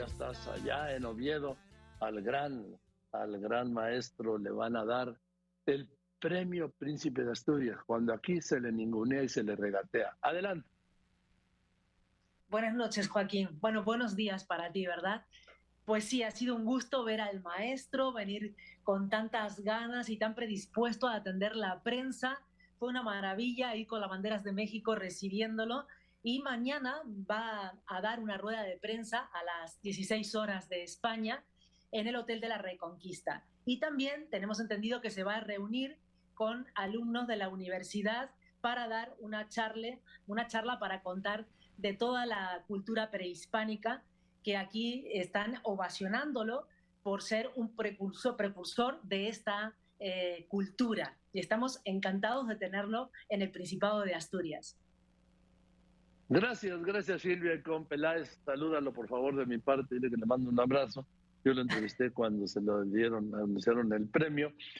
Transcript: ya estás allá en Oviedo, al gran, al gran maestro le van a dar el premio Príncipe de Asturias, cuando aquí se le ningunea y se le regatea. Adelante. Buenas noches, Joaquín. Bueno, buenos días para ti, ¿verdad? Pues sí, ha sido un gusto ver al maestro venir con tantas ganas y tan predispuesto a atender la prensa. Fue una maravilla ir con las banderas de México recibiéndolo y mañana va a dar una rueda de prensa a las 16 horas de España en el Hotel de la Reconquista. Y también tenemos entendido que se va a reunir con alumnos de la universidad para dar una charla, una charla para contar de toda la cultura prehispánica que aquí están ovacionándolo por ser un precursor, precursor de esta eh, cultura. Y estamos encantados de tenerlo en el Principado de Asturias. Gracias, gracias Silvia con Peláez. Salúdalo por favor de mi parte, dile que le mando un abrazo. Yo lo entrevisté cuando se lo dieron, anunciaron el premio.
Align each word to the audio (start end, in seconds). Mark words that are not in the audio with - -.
ya 0.00 0.06
estás 0.06 0.48
allá 0.48 0.96
en 0.96 1.04
Oviedo, 1.04 1.58
al 2.00 2.22
gran, 2.22 2.64
al 3.12 3.38
gran 3.38 3.70
maestro 3.70 4.38
le 4.38 4.50
van 4.50 4.74
a 4.74 4.86
dar 4.86 5.14
el 5.66 5.86
premio 6.18 6.70
Príncipe 6.70 7.22
de 7.22 7.32
Asturias, 7.32 7.78
cuando 7.84 8.14
aquí 8.14 8.40
se 8.40 8.60
le 8.60 8.72
ningunea 8.72 9.22
y 9.22 9.28
se 9.28 9.42
le 9.42 9.56
regatea. 9.56 10.16
Adelante. 10.22 10.66
Buenas 12.48 12.74
noches, 12.74 13.08
Joaquín. 13.08 13.50
Bueno, 13.60 13.84
buenos 13.84 14.16
días 14.16 14.44
para 14.44 14.72
ti, 14.72 14.86
¿verdad? 14.86 15.26
Pues 15.84 16.04
sí, 16.04 16.22
ha 16.22 16.30
sido 16.30 16.56
un 16.56 16.64
gusto 16.64 17.04
ver 17.04 17.20
al 17.20 17.42
maestro 17.42 18.14
venir 18.14 18.56
con 18.82 19.10
tantas 19.10 19.60
ganas 19.60 20.08
y 20.08 20.16
tan 20.16 20.34
predispuesto 20.34 21.08
a 21.08 21.16
atender 21.16 21.56
la 21.56 21.82
prensa. 21.82 22.40
Fue 22.78 22.88
una 22.88 23.02
maravilla 23.02 23.76
ir 23.76 23.86
con 23.86 24.00
las 24.00 24.08
banderas 24.08 24.44
de 24.44 24.52
México 24.52 24.94
recibiéndolo 24.94 25.86
y 26.22 26.40
mañana 26.40 27.02
va 27.30 27.78
a 27.86 28.00
dar 28.00 28.20
una 28.20 28.36
rueda 28.36 28.62
de 28.62 28.76
prensa 28.76 29.30
a 29.32 29.42
las 29.44 29.80
16 29.82 30.34
horas 30.34 30.68
de 30.68 30.82
España 30.82 31.44
en 31.92 32.06
el 32.06 32.16
Hotel 32.16 32.40
de 32.40 32.48
la 32.48 32.58
Reconquista. 32.58 33.46
Y 33.64 33.80
también 33.80 34.28
tenemos 34.30 34.60
entendido 34.60 35.00
que 35.00 35.10
se 35.10 35.24
va 35.24 35.36
a 35.36 35.40
reunir 35.40 35.98
con 36.34 36.66
alumnos 36.74 37.26
de 37.26 37.36
la 37.36 37.48
universidad 37.48 38.30
para 38.60 38.88
dar 38.88 39.14
una 39.20 39.48
charla, 39.48 39.98
una 40.26 40.46
charla 40.46 40.78
para 40.78 41.02
contar 41.02 41.46
de 41.78 41.94
toda 41.94 42.26
la 42.26 42.64
cultura 42.66 43.10
prehispánica 43.10 44.02
que 44.42 44.56
aquí 44.56 45.06
están 45.12 45.58
ovacionándolo 45.62 46.66
por 47.02 47.22
ser 47.22 47.50
un 47.56 47.74
precursor, 47.74 48.36
precursor 48.36 49.00
de 49.02 49.28
esta 49.28 49.74
eh, 49.98 50.46
cultura. 50.48 51.16
Y 51.32 51.40
estamos 51.40 51.80
encantados 51.84 52.48
de 52.48 52.56
tenerlo 52.56 53.10
en 53.28 53.40
el 53.42 53.50
Principado 53.50 54.02
de 54.02 54.14
Asturias. 54.14 54.78
Gracias, 56.30 56.80
gracias 56.84 57.22
Silvia 57.22 57.60
con 57.60 57.86
Peláez. 57.86 58.38
Salúdalo 58.44 58.92
por 58.92 59.08
favor 59.08 59.34
de 59.34 59.46
mi 59.46 59.58
parte, 59.58 59.96
dile 59.96 60.10
que 60.10 60.16
le 60.16 60.26
mando 60.26 60.48
un 60.48 60.60
abrazo. 60.60 61.04
Yo 61.44 61.52
lo 61.52 61.62
entrevisté 61.62 62.12
cuando 62.12 62.46
se 62.46 62.60
lo 62.60 62.84
dieron, 62.84 63.34
anunciaron 63.34 63.92
el 63.92 64.06
premio. 64.06 64.52